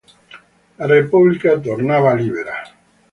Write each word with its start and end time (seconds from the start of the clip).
La 0.79 0.87
Repubblica 0.91 1.53
tornava 1.67 2.15
libera. 2.23 2.57